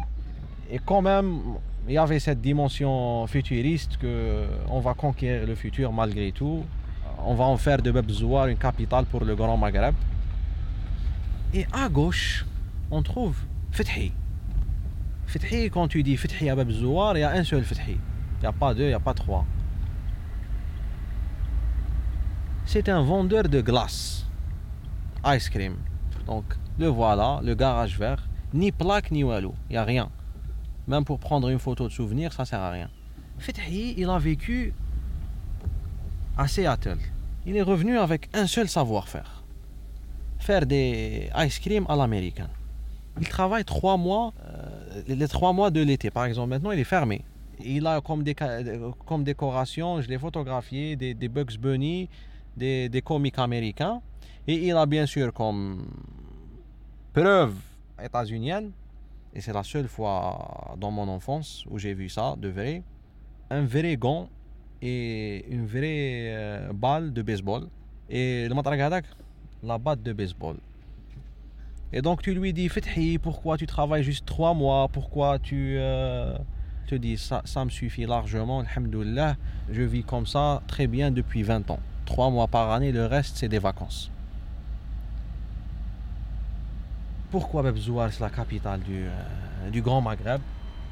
[0.72, 1.42] Et quand même,
[1.88, 6.64] il y avait cette dimension futuriste que on va conquérir le futur malgré tout.
[7.26, 9.94] On va en faire de Bebzouar une capitale pour le Grand Maghreb.
[11.54, 12.46] Et à gauche,
[12.92, 13.36] on trouve
[13.72, 14.14] Fethi.
[15.30, 17.92] Fethi, quand tu dis Fethi à Bebzouar, il y a un seul Fethi.
[17.92, 19.46] Il n'y a pas deux, il n'y a pas trois.
[22.66, 24.26] C'est un vendeur de glace.
[25.28, 25.76] Ice cream.
[26.26, 26.46] Donc,
[26.80, 28.28] le voilà, le garage vert.
[28.56, 29.54] Ni plaque, ni walou.
[29.70, 30.10] Il n'y a rien.
[30.88, 32.90] Même pour prendre une photo de souvenir, ça sert à rien.
[33.38, 34.74] Fethi, il a vécu
[36.40, 36.98] à Seattle.
[37.46, 39.44] Il est revenu avec un seul savoir-faire.
[40.40, 42.50] Faire des ice cream à l'américaine.
[43.20, 46.10] Il travaille trois mois, euh, les trois mois de l'été.
[46.10, 47.24] Par exemple, maintenant, il est fermé.
[47.64, 52.10] Il a comme, déca- comme décoration, je l'ai photographié, des, Bugs Bunny,
[52.56, 54.02] des, des comiques américains.
[54.48, 55.86] Et il a bien sûr comme
[57.14, 57.56] preuve
[58.02, 58.72] états-unienne,
[59.34, 62.84] et c'est la seule fois dans mon enfance où j'ai vu ça de vrai,
[63.50, 64.30] un vrai gant
[64.82, 67.68] et une vraie euh, balle de baseball.
[68.10, 69.06] Et le matraque
[69.62, 70.56] la batte de baseball.
[71.92, 74.88] Et donc tu lui dis, Fethi, pourquoi tu travailles juste trois mois?
[74.90, 76.38] Pourquoi tu euh,
[76.88, 79.36] te dis, ça, me suffit largement, alhamdoulilah,
[79.72, 81.80] je vis comme ça très bien depuis 20 ans.
[82.06, 84.12] Trois mois par année, le reste c'est des vacances.
[87.32, 90.42] Pourquoi Bebzouar c'est la capitale du, euh, du Grand Maghreb?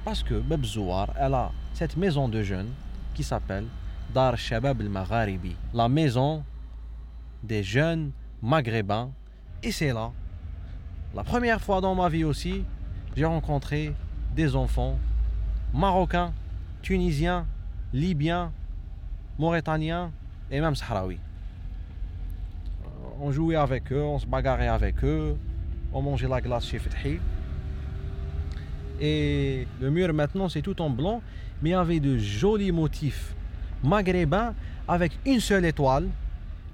[0.03, 2.69] Parce que Bebzouar, elle a cette maison de jeunes
[3.13, 3.65] qui s'appelle
[4.13, 6.43] Dar Shabab al Magharibi, la maison
[7.43, 9.11] des jeunes maghrébins.
[9.61, 10.11] Et c'est là,
[11.15, 12.63] la première fois dans ma vie aussi,
[13.15, 13.93] j'ai rencontré
[14.35, 14.99] des enfants
[15.73, 16.33] marocains,
[16.81, 17.45] tunisiens,
[17.93, 18.51] libyens,
[19.39, 20.11] mauritaniens
[20.51, 21.19] et même sahraouis.
[23.19, 25.35] On jouait avec eux, on se bagarrait avec eux,
[25.91, 27.19] on mangeait la glace chez Fethi.
[28.99, 31.21] Et le mur maintenant c'est tout en blanc,
[31.61, 33.33] mais il y avait de jolis motifs
[33.83, 34.53] maghrébins
[34.87, 36.07] avec une seule étoile,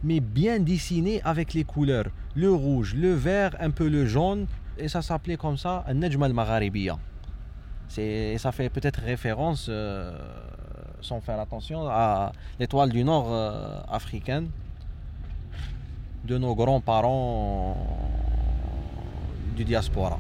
[0.03, 2.07] mais bien dessinés avec les couleurs.
[2.35, 6.23] Le rouge, le vert, un peu le jaune, et ça s'appelait comme ça un Najm
[6.23, 6.97] al-Magharibiya.
[7.87, 10.17] Ça fait peut-être référence, euh,
[11.01, 14.49] sans faire attention, à l'étoile du Nord euh, africaine
[16.25, 17.77] de nos grands-parents
[19.55, 20.19] du diaspora.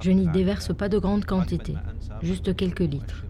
[0.00, 1.74] Je n'y déverse pas de grandes quantités,
[2.22, 3.27] juste quelques litres.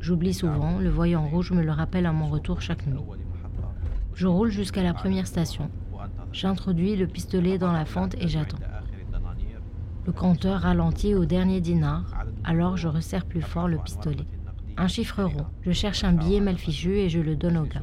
[0.00, 3.00] J'oublie souvent, le voyant rouge me le rappelle à mon retour chaque nuit.
[4.14, 5.70] Je roule jusqu'à la première station.
[6.32, 8.58] J'introduis le pistolet dans la fente et j'attends.
[10.06, 12.04] Le compteur ralentit au dernier dinar,
[12.44, 14.26] alors je resserre plus fort le pistolet.
[14.76, 15.46] Un chiffre rond.
[15.62, 17.82] Je cherche un billet mal fichu et je le donne au gars.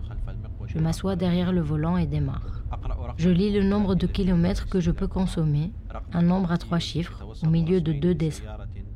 [0.68, 2.64] Je m'assois derrière le volant et démarre.
[3.18, 5.72] Je lis le nombre de kilomètres que je peux consommer,
[6.14, 8.44] un nombre à trois chiffres, au milieu de deux dessins.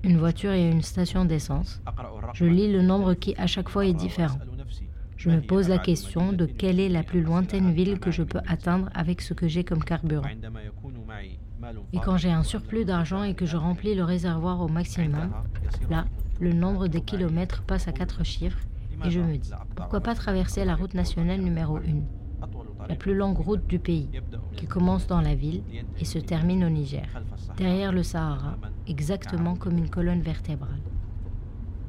[0.04, 1.82] Une voiture et une station d'essence.
[2.34, 4.40] Je lis le nombre qui à chaque fois est différent.
[5.18, 8.40] Je me pose la question de quelle est la plus lointaine ville que je peux
[8.48, 10.30] atteindre avec ce que j'ai comme carburant.
[11.92, 15.32] Et quand j'ai un surplus d'argent et que je remplis le réservoir au maximum,
[15.90, 16.06] là,
[16.40, 18.60] le nombre de kilomètres passe à quatre chiffres
[19.06, 21.82] et je me dis, pourquoi pas traverser la route nationale numéro 1
[22.90, 24.10] la plus longue route du pays,
[24.58, 25.62] qui commence dans la ville
[26.00, 27.08] et se termine au Niger,
[27.56, 30.82] derrière le Sahara, exactement comme une colonne vertébrale.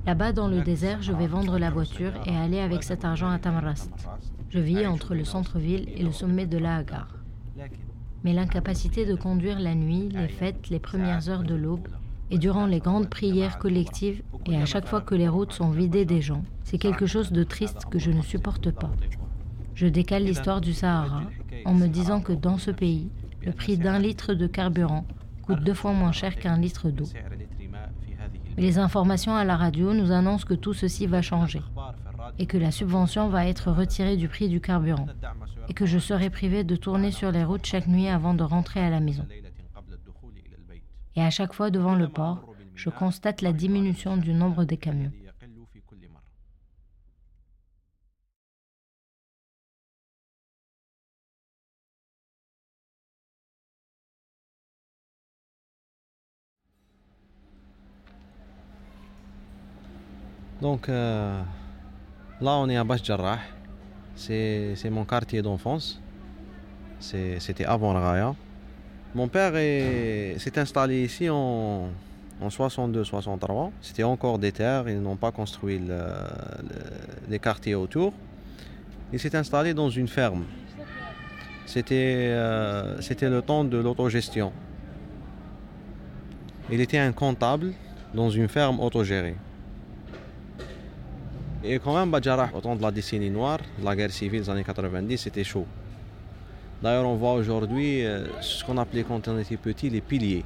[0.06, 3.38] Là-bas, dans le désert, je vais vendre la voiture et aller avec cet argent à
[3.38, 3.90] Tamrast.
[4.50, 7.08] Je vis entre le centre-ville et le sommet de la Hagar.
[8.22, 11.88] Mais l'incapacité de conduire la nuit, les fêtes, les premières heures de l'aube,
[12.30, 16.04] et durant les grandes prières collectives, et à chaque fois que les routes sont vidées
[16.04, 18.90] des gens, c'est quelque chose de triste que je ne supporte pas.
[19.80, 21.22] Je décale l'histoire du Sahara
[21.64, 23.08] en me disant que dans ce pays,
[23.40, 25.06] le prix d'un litre de carburant
[25.40, 27.06] coûte deux fois moins cher qu'un litre d'eau.
[28.58, 31.62] les informations à la radio nous annoncent que tout ceci va changer
[32.38, 35.06] et que la subvention va être retirée du prix du carburant
[35.70, 38.80] et que je serai privé de tourner sur les routes chaque nuit avant de rentrer
[38.80, 39.24] à la maison.
[41.16, 45.12] Et à chaque fois devant le port, je constate la diminution du nombre des camions.
[60.60, 61.40] Donc euh,
[62.40, 63.38] là, on est à Bash Jarrah.
[64.14, 66.00] C'est mon quartier d'enfance.
[66.98, 68.34] C'était avant Raya.
[69.14, 71.88] Mon père s'est installé ici en,
[72.40, 73.70] en 62-63.
[73.80, 75.80] C'était encore des terres, ils n'ont pas construit
[77.28, 78.12] les quartiers autour.
[79.12, 80.44] Il s'est installé dans une ferme.
[81.66, 84.52] C'était euh, le temps de l'autogestion.
[86.70, 87.72] Il était un comptable
[88.14, 89.36] dans une ferme autogérée.
[91.62, 94.50] Et quand même, Badjarah, au temps de la décennie noire, de la guerre civile des
[94.50, 95.66] années 90, c'était chaud.
[96.82, 100.44] D'ailleurs, on voit aujourd'hui euh, ce qu'on appelait quand on était petit les piliers.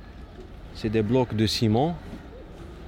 [0.75, 1.97] C'est des blocs de ciment,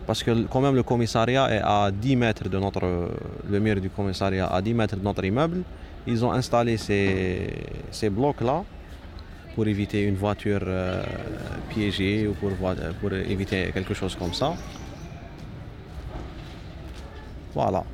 [0.08, 3.10] parce que quand même le commissariat est à 10 mètres de notre,
[3.48, 5.62] le mur du commissariat à 10 mètres de notre immeuble.
[6.08, 7.52] Ils ont installé ces,
[7.92, 8.64] ces blocs-là
[9.54, 11.02] pour éviter une voiture euh,
[11.68, 14.54] piégée ou pour éviter quelque chose comme ça.
[17.54, 17.84] Voilà.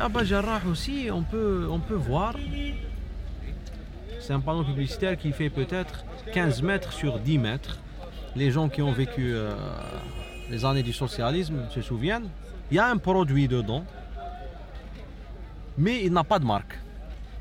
[0.00, 2.34] À Bajarrah aussi, on peut, voir.
[4.18, 7.78] C'est un panneau publicitaire qui fait peut-être 15 mètres sur 10 mètres.
[8.34, 9.52] Les gens qui ont vécu euh,
[10.50, 12.28] les années du socialisme se souviennent.
[12.70, 13.84] Il y a un produit dedans,
[15.76, 16.78] mais il n'a pas de marque.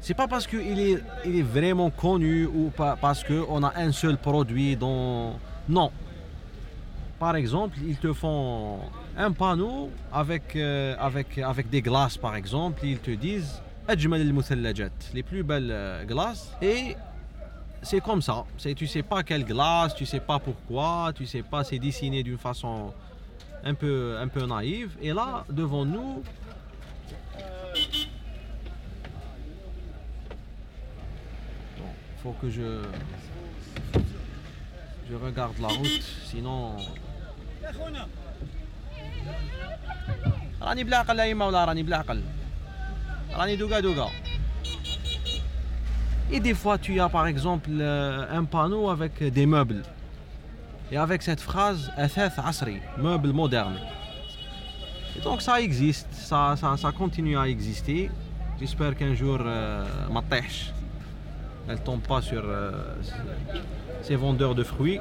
[0.02, 4.76] C'est pas parce qu'il est, vraiment connu ou pas parce qu'on a un seul produit
[4.76, 5.34] dont.
[5.68, 5.92] Non.
[7.20, 8.80] Par exemple, ils te font
[9.20, 13.62] un panneau avec, euh, avec, avec des glaces par exemple, ils te disent
[15.14, 16.96] les plus belles euh, glaces et
[17.82, 18.46] c'est comme ça.
[18.58, 22.24] C'est, tu sais pas quelle glace, tu sais pas pourquoi, tu sais pas, c'est dessiné
[22.24, 22.94] d'une façon
[23.64, 24.96] un peu, un peu naïve.
[25.02, 26.24] Et là, devant nous,
[32.22, 32.82] faut que je
[35.22, 36.76] regarde la route, sinon
[40.63, 42.23] راني بالعقل يا مولا راني بالعقل
[43.35, 44.11] راني دوغا دوغا
[46.33, 49.83] Et des fois, tu as par exemple euh, un panneau avec des meubles.
[50.91, 53.77] Et avec cette phrase, Athath Asri, meuble moderne.
[55.17, 58.11] Et donc ça existe, ça, ça, ça continue à exister.
[58.59, 60.73] J'espère qu'un jour, euh, ma tèche,
[61.69, 62.73] elle tombe pas sur euh,
[64.03, 65.01] ces vendeurs de fruits.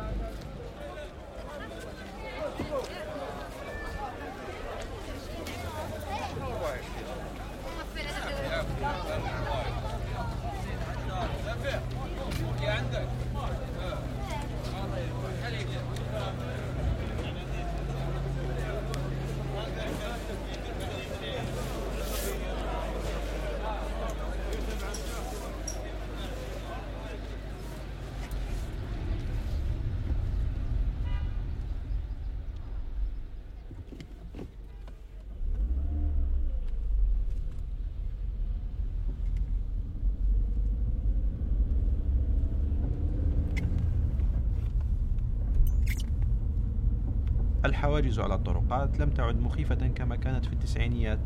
[47.67, 51.19] الحواجز على الطرقات لم تعد مخيفة كما كانت في التسعينيات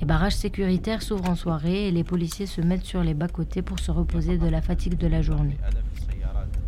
[0.00, 3.78] Les barrages sécuritaires s'ouvrent en soirée et les policiers se mettent sur les bas-côtés pour
[3.78, 5.58] se reposer de la fatigue de la journée.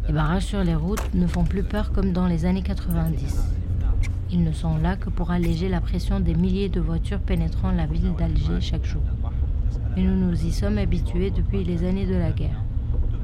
[0.06, 3.42] Les barrages sur les routes ne font plus peur comme dans les années 90.
[4.30, 7.86] Ils ne sont là que pour alléger la pression des milliers de voitures pénétrant la
[7.86, 9.02] ville d'Alger chaque jour.
[9.96, 12.60] Mais nous nous y sommes habitués depuis les années de la guerre.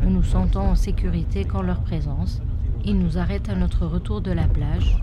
[0.02, 2.40] Nous nous sentons en sécurité quand leur présence.
[2.84, 5.02] Ils nous arrêtent à notre retour de la plage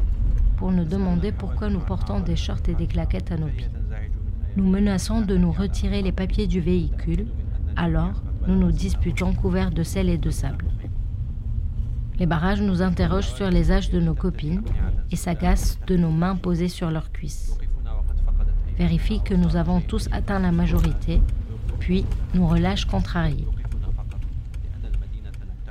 [0.61, 3.71] pour nous demander pourquoi nous portons des shorts et des claquettes à nos pieds.
[4.57, 7.29] Nous menaçons de nous retirer les papiers du véhicule,
[7.77, 10.67] alors nous nous disputons couverts de sel et de sable.
[12.19, 14.61] Les barrages nous interrogent sur les âges de nos copines
[15.11, 17.57] et s'agacent de nos mains posées sur leurs cuisses.
[18.77, 21.23] Vérifient que nous avons tous atteint la majorité,
[21.79, 22.05] puis
[22.35, 23.49] nous relâchent contrariés.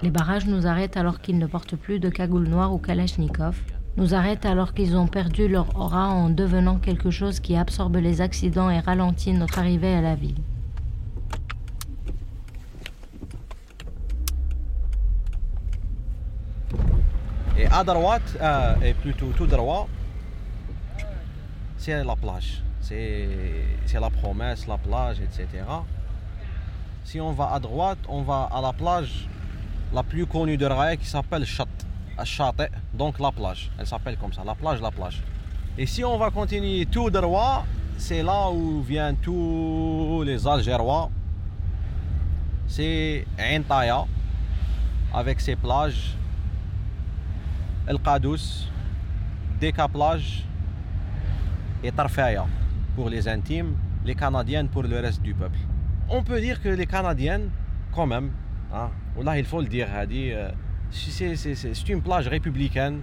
[0.02, 3.62] Les barrages nous arrêtent alors qu'ils ne portent plus de cagoule noire ou kalachnikov,
[3.98, 8.22] nous arrêtent alors qu'ils ont perdu leur aura en devenant quelque chose qui absorbe les
[8.22, 10.38] accidents et ralentit notre arrivée à la ville.
[17.58, 19.88] Et à droite, euh, et plutôt tout droit,
[21.78, 22.64] c'est la plage.
[22.82, 25.48] C'est la promesse, la plage, etc.
[27.04, 29.28] Si on va à droite, on va à la plage
[29.94, 31.69] la plus connue de Raï qui s'appelle Chat.
[32.26, 33.72] Chate, donc la plage.
[33.78, 35.22] Elle s'appelle comme ça, la plage, la plage.
[35.78, 37.66] Et si on va continuer tout droit,
[37.98, 41.10] c'est là où viennent tous les Algérois.
[42.68, 44.06] C'est Intaya,
[45.14, 46.16] avec ses plages.
[47.88, 48.68] El Qadous,
[49.60, 50.46] Deka plage
[51.84, 52.46] et Tarfaya
[52.96, 55.58] pour les intimes, les Canadiennes pour le reste du peuple.
[56.10, 57.50] On peut dire que les Canadiennes,
[57.94, 58.32] quand même,
[58.74, 58.90] hein,
[59.22, 60.52] là il faut le dire, Hadi, euh,
[60.92, 63.02] c'est une plage républicaine,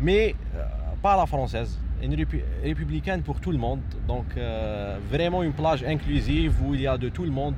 [0.00, 0.64] mais euh,
[1.02, 1.78] pas la française.
[2.02, 3.80] Une répu- républicaine pour tout le monde.
[4.06, 7.54] Donc euh, vraiment une plage inclusive où il y a de tout le monde.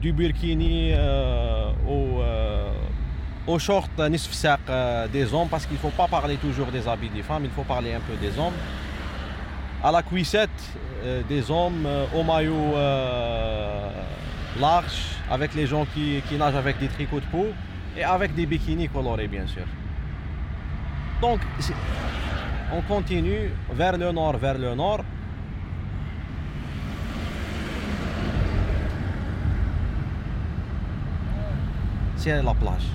[0.00, 6.36] Du burkini euh, au, euh, short euh, des hommes, parce qu'il ne faut pas parler
[6.36, 8.54] toujours des habits des femmes, il faut parler un peu des hommes.
[9.82, 10.50] À la cuissette
[11.28, 12.74] des hommes, au maillot
[14.60, 17.46] large, avec les gens qui, qui nagent avec des tricots de peau
[17.98, 19.64] et avec des bikinis colorés, bien sûr.
[21.20, 21.40] Donc,
[22.72, 25.00] on continue vers le nord, vers le nord.
[32.16, 32.86] C'est la plage.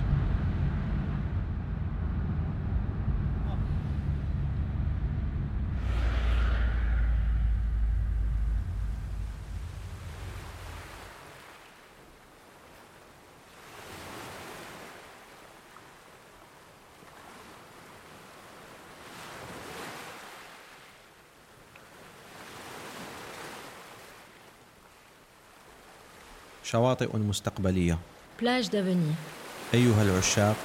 [26.73, 27.97] شواطئ مستقبلية
[28.41, 29.15] Plage d'avenir.
[29.73, 30.55] أيها العشاق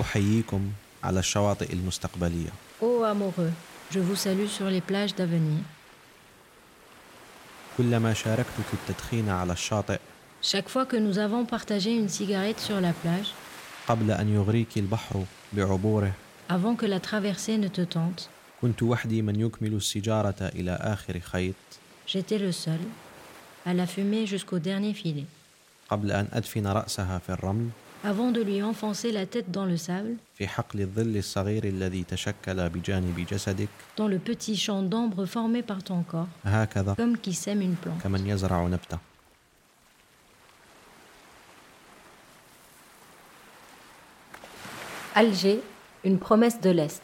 [0.00, 0.70] أحييكم
[1.04, 2.50] على الشواطئ المستقبلية
[2.82, 3.52] Ô amoureux,
[3.90, 5.62] je vous salue sur les plages d'avenir.
[7.78, 9.98] كلما شاركتك التدخين على الشاطئ
[10.42, 13.32] Chaque fois que nous avons partagé une cigarette sur la plage,
[13.88, 16.12] قبل أن يغريك البحر بعبوره
[16.50, 18.28] avant que la traversée ne te tente,
[18.62, 21.54] كنت وحدي من يكمل السجارة إلى آخر خيط
[22.06, 22.80] j'étais le seul
[23.66, 25.26] à la fumer jusqu'au dernier filet.
[28.04, 30.16] avant de lui enfoncer la tête dans le sable,
[33.96, 36.28] dans le petit champ d'ombre formé par ton corps,
[36.96, 38.00] comme qui sème une plante.
[45.14, 45.60] Alger,
[46.04, 47.02] une promesse de l'Est,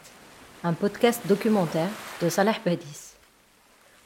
[0.63, 1.89] un podcast documentaire
[2.21, 3.15] de Salah Badis.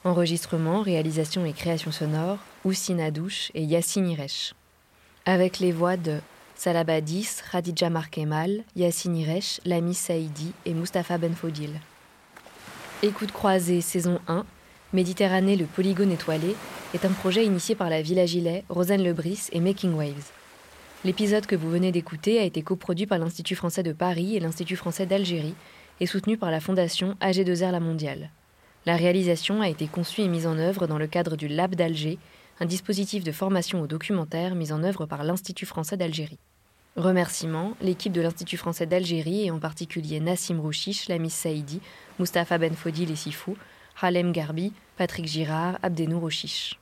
[0.02, 4.54] Enregistrement, réalisation et création sonore, Oussina Douche et Yassine Iresh.
[5.30, 6.18] Avec les voix de
[6.56, 11.70] Salah Badis, Khadija Markemal, Yassine Iresh, Lami Saïdi et Mustapha Benfodil.
[13.04, 14.44] Écoute croisée saison 1,
[14.92, 16.56] Méditerranée le polygone étoilé,
[16.94, 20.32] est un projet initié par la Villa Gilet, Rosanne Lebris et Making Waves.
[21.04, 24.74] L'épisode que vous venez d'écouter a été coproduit par l'Institut français de Paris et l'Institut
[24.74, 25.54] français d'Algérie
[26.00, 28.30] et soutenu par la fondation AG2R La Mondiale.
[28.84, 32.18] La réalisation a été conçue et mise en œuvre dans le cadre du Lab d'Alger,
[32.60, 36.38] un dispositif de formation au documentaire mis en œuvre par l'Institut français d'Algérie.
[36.96, 41.80] Remerciements, l'équipe de l'Institut français d'Algérie et en particulier Nassim Rouchiche, Lamis Saïdi,
[42.18, 43.56] Mustapha Benfodil et Sifou,
[44.00, 46.78] Halem Garbi, Patrick Girard, Abdenour Rouchiche.